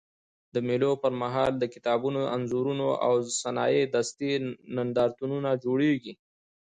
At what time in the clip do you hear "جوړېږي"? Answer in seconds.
5.63-6.13